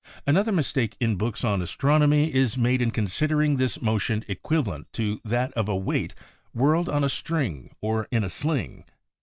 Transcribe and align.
Another 0.25 0.51
mistake 0.51 0.97
in 0.99 1.15
books 1.15 1.43
on 1.43 1.61
astron 1.61 1.99
omy 2.01 2.31
is 2.31 2.57
made 2.57 2.81
in 2.81 2.89
considering 2.89 3.57
this 3.57 3.83
motion 3.83 4.25
equivalent 4.27 4.91
to 4.93 5.21
that 5.23 5.51
of 5.53 5.69
a 5.69 5.75
weight 5.75 6.15
whirled 6.55 6.89
on 6.89 7.03
a 7.03 7.07
string 7.09 7.75
or 7.81 8.07
in 8.09 8.23
a 8.23 8.29
sling. 8.29 8.83